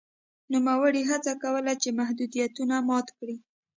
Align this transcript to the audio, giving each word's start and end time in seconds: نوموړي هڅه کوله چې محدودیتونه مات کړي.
نوموړي 0.53 1.01
هڅه 1.11 1.33
کوله 1.43 1.73
چې 1.81 1.89
محدودیتونه 1.99 2.75
مات 2.89 3.07
کړي. 3.17 3.35